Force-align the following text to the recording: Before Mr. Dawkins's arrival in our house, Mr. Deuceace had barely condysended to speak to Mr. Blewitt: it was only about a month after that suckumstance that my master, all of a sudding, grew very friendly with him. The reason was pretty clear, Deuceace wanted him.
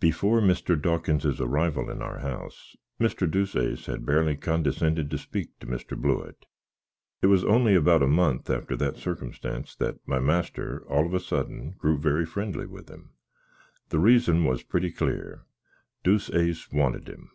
Before 0.00 0.42
Mr. 0.42 0.78
Dawkins's 0.78 1.40
arrival 1.40 1.88
in 1.88 2.02
our 2.02 2.18
house, 2.18 2.76
Mr. 3.00 3.26
Deuceace 3.26 3.86
had 3.86 4.04
barely 4.04 4.36
condysended 4.36 5.10
to 5.10 5.16
speak 5.16 5.58
to 5.60 5.66
Mr. 5.66 5.96
Blewitt: 5.96 6.44
it 7.22 7.28
was 7.28 7.42
only 7.46 7.74
about 7.74 8.02
a 8.02 8.06
month 8.06 8.50
after 8.50 8.76
that 8.76 8.96
suckumstance 8.96 9.74
that 9.78 10.06
my 10.06 10.20
master, 10.20 10.84
all 10.90 11.06
of 11.06 11.14
a 11.14 11.20
sudding, 11.20 11.74
grew 11.78 11.96
very 11.96 12.26
friendly 12.26 12.66
with 12.66 12.90
him. 12.90 13.14
The 13.88 13.98
reason 13.98 14.44
was 14.44 14.62
pretty 14.62 14.90
clear, 14.90 15.46
Deuceace 16.04 16.70
wanted 16.70 17.08
him. 17.08 17.30